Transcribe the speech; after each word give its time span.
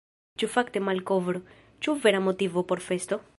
Ĉu 0.43 0.47
fakte 0.53 0.81
malkovro, 0.87 1.43
ĉu 1.87 1.97
vera 2.07 2.23
motivo 2.29 2.65
por 2.73 2.83
festo? 2.89 3.21